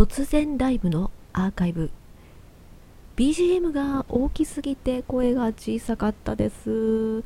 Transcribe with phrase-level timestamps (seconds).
[0.00, 1.90] 突然ライブのアーカイブ。
[3.16, 6.70] BGM が大きすぎて声が小さかったです。
[6.70, 7.22] 聞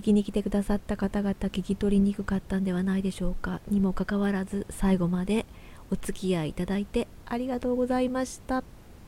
[0.00, 3.60] きに来てくださった方々聞き取りにくかったんではないでしょうか。
[3.68, 5.44] にもかかわらず最後まで
[5.90, 8.64] お付き合いいただいてありがとうございました、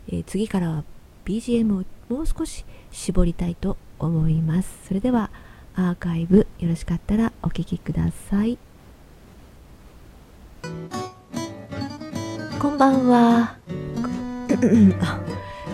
[0.09, 0.85] えー、次からは
[1.25, 4.71] BGM をもう少し絞りたいと思います。
[4.89, 5.31] それでは
[5.75, 8.59] アーカイブよろしかったらお聴きください。
[12.65, 13.57] こんばんは。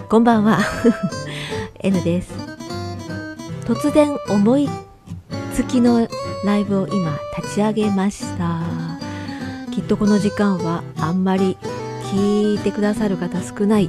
[0.09, 0.59] こんばんは。
[1.79, 2.33] N です。
[3.65, 4.69] 突然思い
[5.55, 6.09] つきの
[6.45, 8.63] ライブを今立ち上げました。
[9.71, 11.57] きっとこの時間はあんまり
[12.13, 13.89] 聞いてくださる方少ない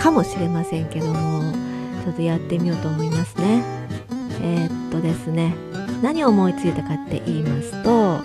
[0.00, 1.52] かもしれませんけども
[2.02, 3.62] ちょっとやってみようと思いますね。
[4.40, 5.54] えー、っとですね。
[6.00, 8.20] 何を思いついたかって言いますと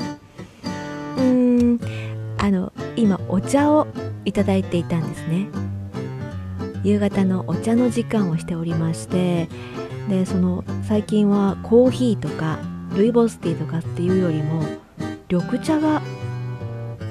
[1.17, 1.79] うーん
[2.37, 3.87] あの今お茶を
[4.25, 5.47] いただいていたんですね。
[6.83, 9.49] 夕方のお茶の時間をしておりまして
[10.09, 12.59] でその最近はコーヒーとか
[12.95, 14.63] ルイボスティーとかっていうよりも
[15.29, 16.01] 緑茶が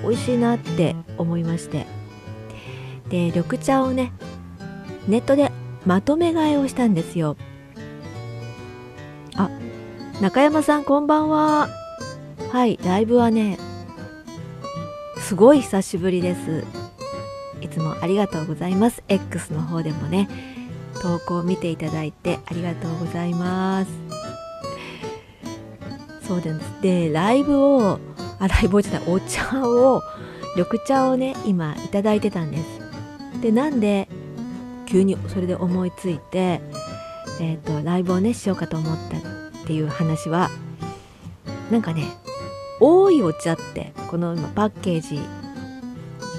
[0.03, 1.87] 美味しいなって思いまして。
[3.09, 4.13] で緑茶をね
[5.07, 5.53] ネットで
[5.85, 7.37] まとめ買いをしたんですよ。
[9.37, 9.51] あ
[10.21, 11.69] 中山さんこんばんは。
[12.51, 13.59] はいライブはね
[15.27, 16.65] すごい久しぶりです。
[17.61, 19.03] いつもありがとうございます。
[19.09, 20.29] X の方でもね
[21.03, 23.91] 投稿を見ていただいてありがとうございます。
[26.29, 26.61] そうです。
[26.81, 27.99] でライブを
[28.39, 30.01] あライブをじゃないお茶を
[30.55, 33.43] 緑茶をね今いただいてたんです。
[33.43, 34.09] でなんで
[34.87, 36.61] 急にそれで思いついて
[37.41, 40.51] えっ、ー、とライブをねしようかと思ったっていう話は
[41.73, 42.05] なんかね
[42.81, 45.21] 多いお茶ってこの今パッケージ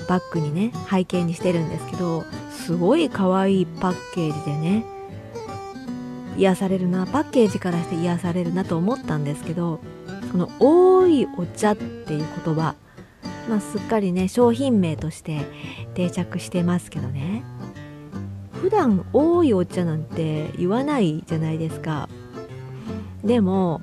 [0.07, 4.85] バッグにね背景にしてるんですけどすごい可愛いパッケージでね
[6.37, 9.79] 癒されるなパッケージからして癒されるなと思ったんですけど
[10.31, 12.75] この「多いお茶」っていう言葉
[13.49, 15.45] まあすっかりね商品名として
[15.95, 17.43] 定着してますけどね。
[18.61, 22.09] 普段多いお茶なんて言わないじゃないですか。
[23.23, 23.81] でも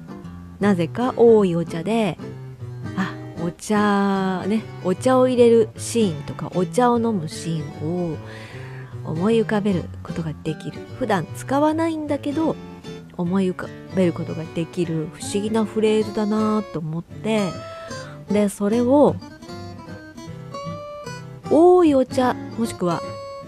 [0.60, 2.18] なぜか多いお茶で
[3.44, 8.16] お茶ねお茶を入れるシーンとかお茶を飲むシーンを
[9.04, 10.80] 思い浮かべることができる。
[10.98, 12.56] 普段使わないんだけど
[13.18, 17.50] 思い浮かべることができる不思議なフレーズだなと思って
[18.30, 19.14] でそれを
[21.50, 23.02] 多いお茶もしくは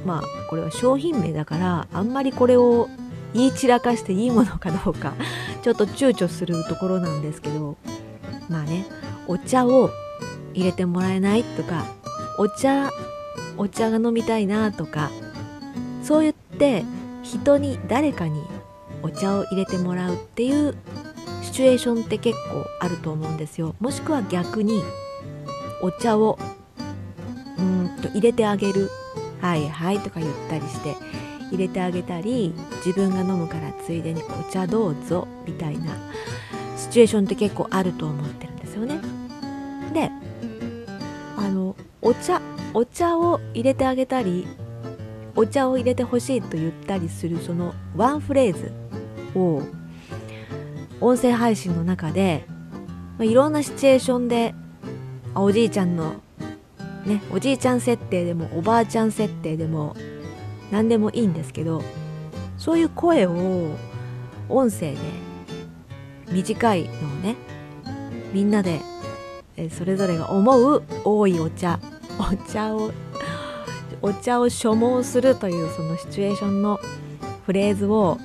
[0.05, 2.89] まあこれは商品名だからあんまりこれを
[3.33, 5.15] 言い散らかしていいものかどうか
[5.63, 7.77] ちょっと躊躇するところなんですけど
[8.49, 8.85] まあね。
[9.29, 9.91] お茶を
[10.55, 11.85] 入れてもらえないとか
[12.39, 12.91] お茶
[13.59, 15.11] お茶が飲みたいなとか
[16.03, 16.85] そう言って
[17.23, 18.43] 人に誰かに
[19.03, 20.75] お茶を入れてもらうっていう
[21.43, 24.83] シチュエーションって結構あると思うんですよもしくは逆に
[25.83, 26.39] お茶を
[27.59, 28.91] うんと入れてあげる
[29.41, 30.97] はいはいとか言ったりして
[31.51, 32.53] 入れてあげたり
[32.85, 35.97] 自分が飲むからついでにお茶どうぞみたいな
[36.77, 38.56] シチュエーションって結構あると思ってる。
[39.97, 40.11] で
[41.39, 42.43] あのお茶
[42.75, 44.47] お茶を入れてあげたり
[45.35, 48.73] お茶を入れてほしいと言ったりするそのワンフレーズ
[49.35, 49.63] を
[51.01, 52.45] 音声配信の中で、
[53.19, 54.55] まあ、いろんなシチュエーションで
[55.35, 56.17] おじいちゃんの
[57.07, 59.97] ねおじいちゃん設定でもおばあちゃん設定でも
[60.71, 61.83] 何でもいいんですけど
[62.59, 63.77] そういう声を
[64.51, 64.97] 音声で
[66.31, 66.93] 短いのを
[67.23, 67.37] ね
[68.35, 68.81] みんなで
[69.57, 71.79] えそれぞれが思う多いお茶
[72.19, 72.91] お茶を
[74.03, 76.79] お茶を所望するというそのシチュエーションの
[77.47, 78.25] フレーズをあ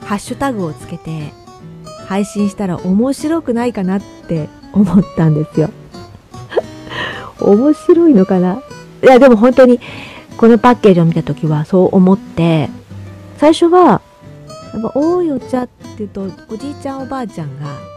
[0.00, 1.32] のハッシュタグをつけて
[2.08, 5.70] 配信したら面白くないかなって思ったんですよ。
[7.40, 8.62] 面白いのかな？
[9.02, 9.80] いやでも本当に
[10.36, 12.70] このパッケージを見た時はそう思って
[13.36, 14.00] 最初は
[14.72, 17.89] やっぱ多いお茶っていうとおじいちゃんおばあちゃんが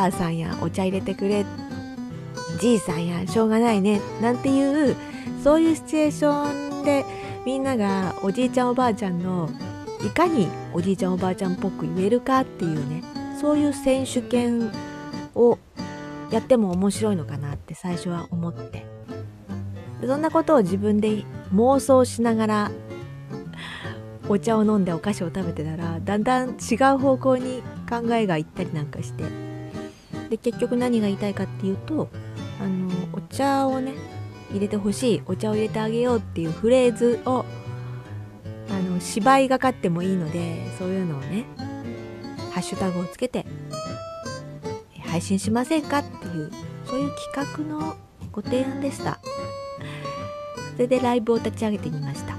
[0.00, 1.44] ばあさんやお茶入れてくれ
[2.58, 4.96] じいさんやしょうがないねなんていう
[5.44, 7.04] そういうシチュエーションで
[7.44, 9.50] みんながおじいちゃんおばあちゃんの
[10.02, 13.02] いかにおじいちゃんおばあちゃんっぽく言えるかっていうね
[13.38, 14.72] そういう選手権
[15.34, 15.58] を
[16.30, 18.86] やっても面白いのかなって最初は思って。
[20.06, 22.70] そんなことを自分で妄想しながら
[24.30, 29.49] お茶を飲んでお菓子を食べてたらだんだん違う方向に考えがいったりなんかして。
[30.30, 32.08] で結局何が言いたいかっていうと
[32.60, 33.94] あのお茶をね
[34.50, 37.44] 入れてほしいお茶を入れてあげようっていうフレーズを
[38.70, 41.44] あの芝居がかってもいいのでそういうのをね
[42.52, 43.44] ハッシュタグをつけて
[45.04, 46.50] 配信しませんかっていう
[46.86, 47.96] そういう企画の
[48.32, 49.18] ご提案でした。
[50.80, 52.38] それでライブを立ち上げてみました、は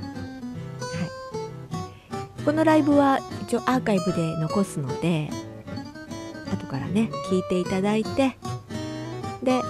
[2.40, 5.30] い、このライブは一応アーカイブで残すので
[6.72, 8.38] からね聞いていただいて。
[9.44, 9.62] で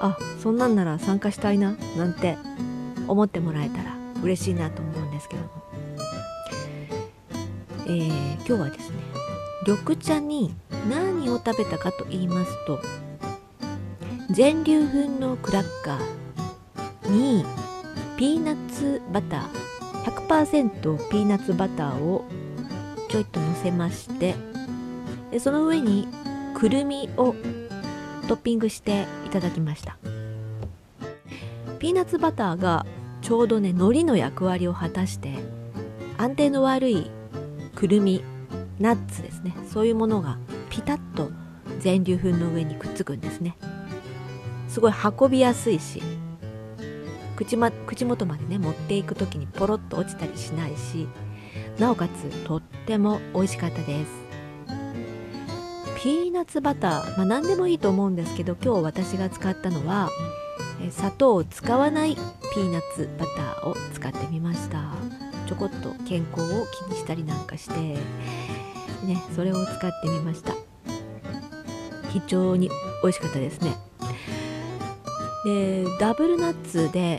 [0.00, 2.38] あそんなんなら参加したいななんて
[3.06, 5.48] 思ってもらえたら嬉しいなと思うんですけども、
[7.86, 8.96] えー、今日はですね
[9.66, 10.54] 緑茶に
[10.88, 12.80] 何を食べたかと言いますと
[14.30, 17.44] 全粒粉のクラッカーに
[18.16, 22.24] ピーナッツバター100%ピーナッツバターを
[23.10, 24.34] ちょいとのせまして
[25.30, 26.08] でその上に
[26.54, 27.34] くるみを
[28.28, 29.98] トッピングしていただきました。
[31.78, 32.84] ピーナッツバターが
[33.22, 35.38] ちょうどね海苔の役割を果たして
[36.18, 37.10] 安定の悪い
[37.74, 38.22] くるみ
[38.78, 39.54] ナッツですね。
[39.70, 40.38] そういうものが
[40.68, 41.30] ピタッと
[41.78, 43.56] 全粒粉の上にくっつくんですね。
[44.68, 46.00] すごい運びやすいし
[47.34, 51.08] 口,、ま、口元までね持っていく時にポロッと落ちたりしないし
[51.78, 54.19] なおかつとっても美味しかったです。
[56.02, 60.08] ピーナッツバター、まあ、何でもいいと思うんですけど今日私が使ったのは
[60.90, 64.94] 砂糖を使わないピーナッツバターを使ってみました。
[65.46, 67.74] ちょこっと健康を気にしたりなんかして
[69.04, 70.54] ねそれを使ってみました。
[72.08, 72.70] 非常に
[73.02, 73.76] 美味しかったですね。
[75.44, 77.18] でダブルナッツで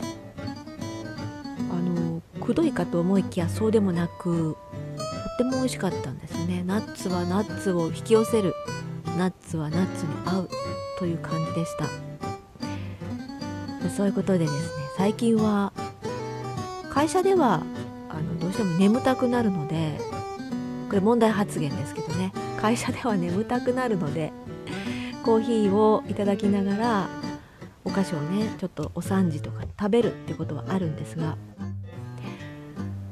[1.70, 4.56] あのくどいかと思いきやそうでもなく
[4.96, 6.64] とっても美味しかったんですね。
[6.66, 8.54] ナッツはナッツを引き寄せる
[9.16, 10.50] ナッツはナッツに合う
[10.98, 12.12] という感じでした。
[13.90, 14.58] そういうことでですね
[14.96, 15.72] 最近は
[16.90, 17.62] 会社では
[18.08, 19.98] あのどうしても眠たくなるので
[20.88, 24.32] これ問題発言ですけどね会社では眠たくなるので
[25.22, 27.08] コーヒーをいただきながら
[27.84, 31.36] お菓子をねちょっとお3時とか食べるってことはあるんですが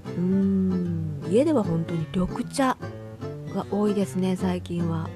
[0.07, 2.77] うーん家では本当に緑茶
[3.55, 5.09] が多いですね最近は。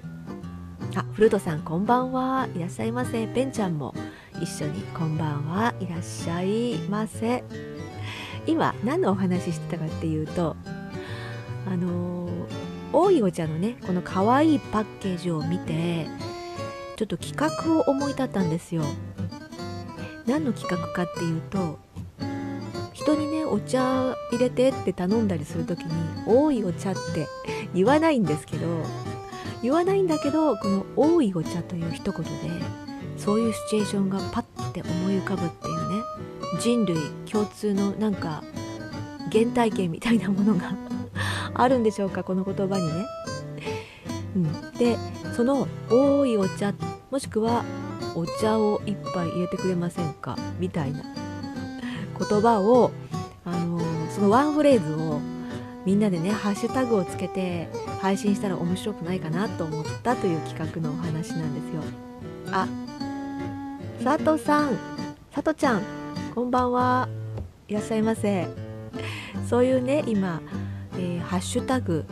[0.96, 2.48] あフルートさんこんばんは。
[2.54, 3.26] いらっしゃいませ。
[3.26, 3.94] ペンちゃんも
[4.40, 7.42] 一緒にこんばんはいらっしゃいませ。
[8.46, 10.56] 今何のお話ししてたかっていうと
[11.66, 12.28] あの
[12.92, 16.06] 大井お茶のねこの可愛いパッケージを見て
[16.96, 18.84] ちょっと企画を思い立ったんですよ。
[20.26, 21.78] 何の企画かっていうと
[22.92, 25.92] 人にねお茶入れてって頼んだりする時に
[26.26, 27.26] 「多いお茶」って
[27.74, 28.66] 言わないんですけど
[29.62, 32.30] 言わないんだけどこの「多いお茶」という一言で
[33.16, 36.02] そういうシチュエーションがパッて思い浮かぶっていうね
[36.60, 36.96] 人類
[37.30, 38.42] 共通のなんか
[39.32, 40.74] 原体験みたいなものが
[41.54, 43.06] あるんでしょうかこの言葉にね。
[44.36, 44.98] うん、で
[45.36, 46.74] その「多いお茶」
[47.10, 47.64] もしくは
[48.16, 51.02] 「お茶を一杯入れてくれませんか」みたいな
[52.14, 52.92] 言葉を、
[53.44, 53.80] あの、
[54.10, 55.20] そのワンフレーズを
[55.84, 57.68] みんなでねハッシュタグをつけて
[58.00, 61.82] 配信したら面白くないかなと思ったという企画のお話なんですよ。
[62.50, 62.68] あ
[64.02, 64.78] 佐藤さん
[65.32, 65.82] 佐藤ちゃん
[66.34, 67.08] こんばんは。
[67.68, 68.46] いらっしゃいませ。
[69.48, 70.40] そういうね今、
[70.94, 72.04] えー、ハッシュタグ、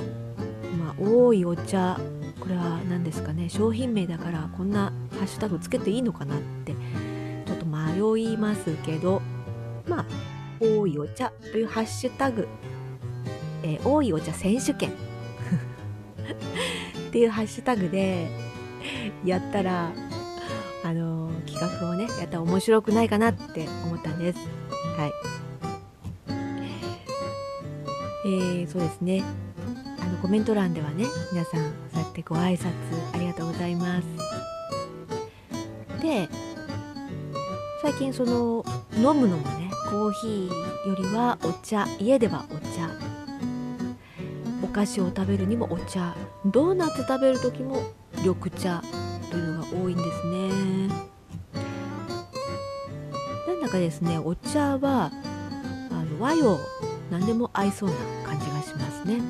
[0.79, 1.99] まあ、多いお茶
[2.41, 6.75] これは何ですかね商品名だからこんなハッシュタグつけていいのかなって
[7.47, 9.23] ちょっと迷いますけど
[9.89, 10.05] まあ、
[10.61, 12.49] 多いお茶というハッシュタグ、
[13.63, 14.93] えー、多いお茶選手権
[17.09, 18.29] っていうハッシュタグで
[19.25, 19.93] やったら、
[20.85, 24.39] あのー、企画をね、やったら面白くないかなって思ったんです。
[24.97, 25.13] はい。
[28.25, 29.25] えー、そうですね。
[30.01, 32.69] あのコメント欄ではね、皆さん、そうやってご挨拶
[33.15, 34.07] ありがとうございます。
[36.01, 36.29] で、
[37.83, 38.65] 最近その
[38.97, 42.89] 飲むのもねコーヒーよりはお茶家ではお茶
[44.63, 46.15] お菓子を食べるにもお茶
[46.47, 47.83] ドーナツ食べる時も
[48.19, 48.83] 緑茶
[49.31, 50.89] というのが多いんですね。
[53.49, 55.11] なんだかですねお茶は
[55.91, 56.59] あの和洋
[57.11, 59.21] 何でも合いそうな感じがしますね。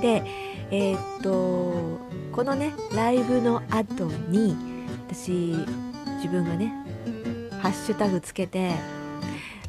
[0.00, 0.22] で
[0.70, 2.00] えー、っと
[2.32, 4.56] このねライブの後に
[5.08, 5.54] 私
[6.16, 6.72] 自分がね
[7.60, 8.72] ハッシュタグつけて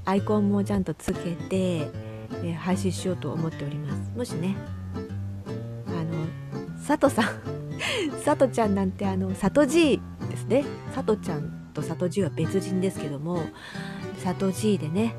[0.06, 1.88] アイコンもちゃんとつけて、
[2.44, 4.12] え配信しようと思っております。
[4.16, 4.56] もしね
[5.88, 6.28] あの
[6.86, 7.62] 佐藤さん
[8.24, 10.66] さとちゃんなんてあのさとじいですね。
[10.94, 13.44] さとちゃんとさとじいは別人ですけども
[14.18, 15.16] さとじいでね、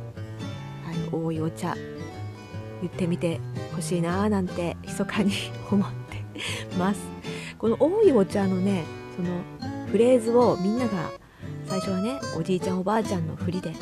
[0.85, 1.75] はい、多いお茶
[2.81, 3.41] 言ってみて
[3.75, 5.33] ほしいなーなんて密かに
[5.71, 6.25] 思って
[6.79, 7.01] ます。
[7.59, 8.85] この多いお茶のね
[9.17, 9.29] その
[9.87, 11.11] フレーズをみんなが
[11.67, 13.73] 最初はねおじいちゃんおばあちゃんの振りで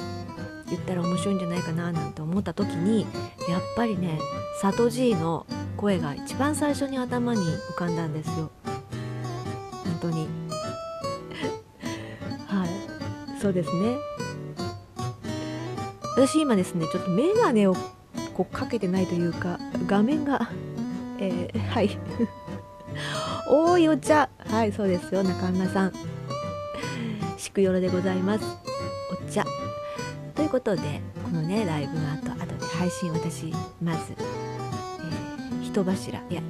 [0.70, 3.06] 言ったら面白いんじゃないかななんて思った時に
[3.48, 4.18] やっぱりね
[4.60, 5.46] さとじいの
[5.76, 8.50] 声が一番最初に頭に浮かんだんですよ。
[9.84, 10.28] 本当に。
[12.46, 12.68] はい。
[13.40, 13.96] そうですね。
[16.16, 17.74] 私今ですねちょっとメガネを
[18.34, 20.50] こうかけてないというか画面が
[21.18, 21.98] えー、はい。
[23.48, 24.28] 多いお茶。
[24.50, 25.92] はいそうですよ中村さん。
[27.38, 28.69] しくよろでございます。
[30.50, 36.42] ことでこのねライブの後後で配信私まず、えー、人柱いや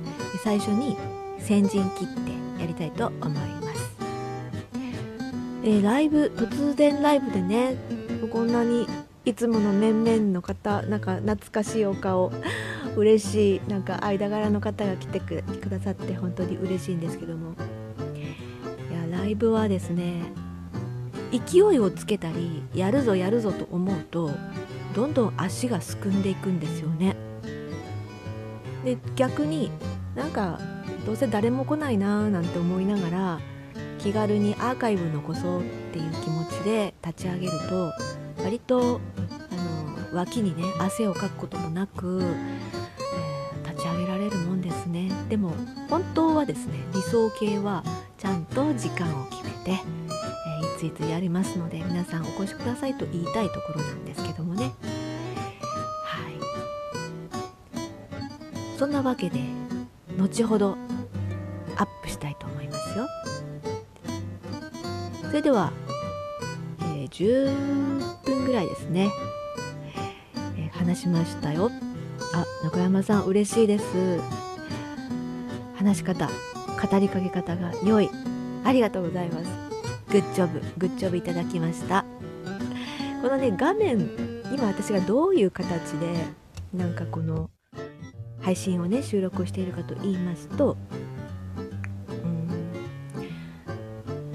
[0.43, 0.97] 最初に
[1.39, 3.97] 先陣切ってやりたいと思います、
[5.63, 7.77] えー、ライブ突然ライブでね
[8.33, 8.87] こんなに
[9.25, 12.33] いつもの面々の方なんか懐かしいお顔
[12.97, 17.55] 嬉しいなんか間柄の方が来てくださって本当に嬉しいんですけども。
[18.91, 20.23] いやライブはですね
[21.31, 24.31] 勢いをつけたりやるぞやるぞと思うと
[24.95, 27.17] どんどん足がすくんでいくんですよね。
[28.85, 29.71] で逆に
[30.15, 30.59] なんか
[31.07, 33.41] どうせ誰も来ないなーなんて思いながら
[33.99, 37.93] 気軽にアーカイブ残そうっていう気持ちで立ち上げると
[38.43, 39.01] 割と
[39.51, 45.11] あの脇にね汗をかくこともなく、えー、立ち上げられるもんですね。
[45.29, 45.53] でも
[45.89, 47.85] 本当はですね理想形は
[48.19, 49.83] ちゃんと時間を決めて、
[50.83, 54.73] えー、いついやりますので皆さんお越しくださいと言いたいところなんですけどもね。
[56.05, 56.35] はい。
[58.79, 59.41] そんなわけで
[60.17, 60.77] 後ほど
[61.77, 63.07] アップしたいと思いますよ。
[65.23, 65.73] それでは
[66.97, 69.11] え10分ぐらいですね、
[70.57, 71.71] えー、話しましたよ。
[72.33, 73.85] あ中山さん嬉しいです。
[75.77, 78.11] 話し方語りかけ方が良い。
[78.65, 79.70] ありがとうございます。
[80.11, 82.05] グッジョブグッジョブいただきました。
[83.23, 84.11] このね画面
[84.53, 86.25] 今私がどういう形で
[86.75, 87.51] なんかこの
[88.41, 90.77] 配信をね収録しているかと言いますと
[92.25, 92.49] うん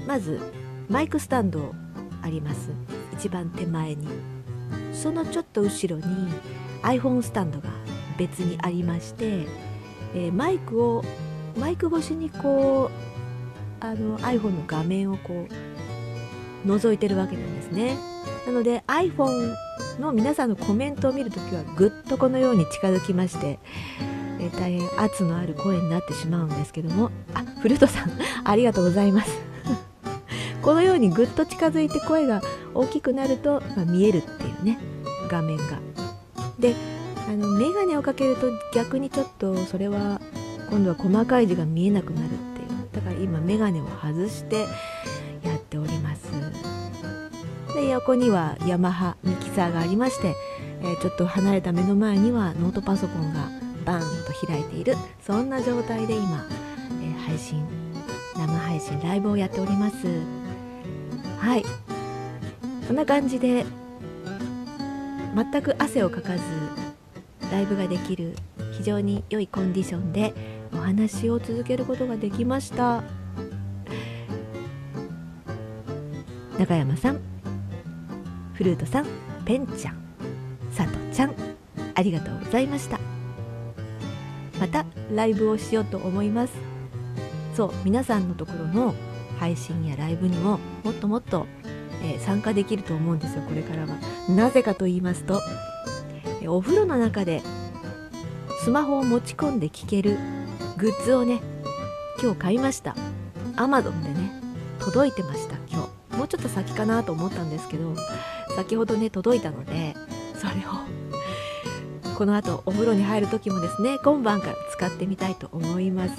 [0.06, 0.40] まず
[0.88, 1.74] マイクスタンド
[2.22, 2.70] あります。
[3.12, 4.08] 一番手前に。
[4.92, 6.28] そのちょっと後ろに
[6.82, 7.68] iPhone スタンドが
[8.16, 9.46] 別にありまして、
[10.14, 11.04] えー、マイクを
[11.58, 13.15] マイク越しにこう
[13.80, 15.46] あの iPhone の画面をこ
[16.64, 17.96] う覗いてるわけなんですね。
[18.46, 19.54] なので iPhone
[20.00, 23.58] の皆さんのコメントを見るときはぐっとこのように近づきまして、
[24.40, 27.10] え、大変圧のある声になってしまうんですけども。
[27.34, 28.10] あフルトさん
[28.44, 29.30] ありがとうございます。
[30.62, 32.42] このようにぐっと近づいて声が
[32.74, 34.78] 大きくなると、まあ、見えるっていうね
[35.28, 35.80] 画面が。
[36.58, 36.74] で
[37.28, 40.20] あの眼鏡をかけると逆にちょっとそれは
[40.70, 42.55] 今度は細かい字が見えなくなる。
[43.22, 44.66] 今眼鏡を外して
[45.42, 46.30] やっております。
[47.74, 50.34] で横にはヤマハミキサーがありまして、
[50.82, 53.50] えー、ちょっと離れた目の前にはノートパソコンが
[53.84, 56.46] バーンと開いているそんな状態で今、
[57.02, 57.62] えー、配信
[58.36, 60.06] 生配信ライブをやっております。
[61.38, 61.64] はい。
[62.86, 63.66] こんな感じで
[65.34, 66.42] 全く汗をかかず
[67.50, 68.36] ライブができる
[68.72, 73.02] 非常に良いコンディションでお話を続けることができました。
[76.58, 77.20] 中山さん
[78.54, 79.06] フルートさん
[79.44, 79.98] ペンちゃん
[80.70, 81.34] さとちゃん
[81.94, 82.98] ありがとうございました。
[84.58, 86.54] またライブをしようと思います。
[87.54, 88.94] そう皆さんのところの
[89.38, 91.46] 配信やライブにももっともっと、
[92.02, 93.98] えー、参加できると思うんですよこれからは。
[94.28, 95.40] なぜかと言いますと、
[96.42, 97.42] えー、お風呂の中で
[98.62, 100.18] スマホを持ち込んで聴ける
[100.76, 101.40] グッズをね
[102.22, 102.94] 今日買いました。
[103.56, 104.30] Amazon でね
[104.78, 106.16] 届いてました今日。
[106.16, 107.94] もうちょっと先かなと思ったんですけど
[108.54, 109.94] 先ほどね届いたので
[110.38, 116.14] それをこの後お風呂に入る時もですね今晩から使ってみたいと思います。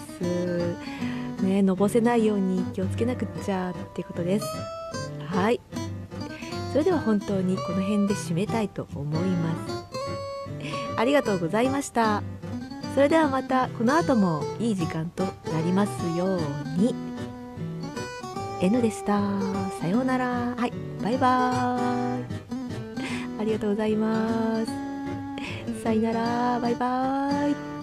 [1.42, 4.46] ねのぼせないように気をつけなくっちゃっていうことです。
[5.26, 5.60] はい。
[6.72, 9.88] それでは本当にこの辺で締めたいと思います。
[10.98, 12.22] ありがとうございました。
[12.98, 16.40] それではまたこの後もいい時間となりますよう
[16.82, 16.96] に。
[18.60, 19.22] N でした。
[19.80, 20.56] さようなら。
[20.58, 20.74] はい。
[21.04, 22.26] バイバーイ。
[23.40, 25.84] ありがとうございます。
[25.84, 26.60] さよなら。
[26.60, 27.77] バイバーイ。